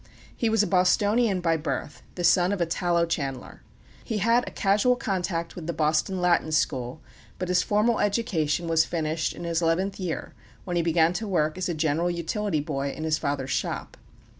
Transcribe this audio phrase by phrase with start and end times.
[0.35, 3.61] He was a Bostonian by birth, the son of a tallow chandler.
[4.03, 7.01] He had a casual contact with the Boston Latin School;
[7.37, 10.33] but his formal education was finished in his eleventh year,
[10.63, 13.95] when he began to work as a general utility boy in his father's shop.